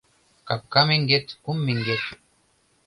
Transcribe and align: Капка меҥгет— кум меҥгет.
Капка 0.47 0.81
меҥгет— 0.87 1.25
кум 1.43 1.57
меҥгет. 1.67 2.03